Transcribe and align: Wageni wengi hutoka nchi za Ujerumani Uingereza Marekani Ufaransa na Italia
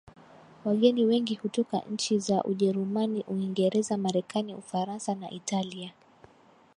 Wageni 0.65 1.05
wengi 1.05 1.35
hutoka 1.35 1.79
nchi 1.91 2.19
za 2.19 2.43
Ujerumani 2.43 3.23
Uingereza 3.27 3.97
Marekani 3.97 4.53
Ufaransa 4.55 5.15
na 5.15 5.31
Italia 5.31 5.93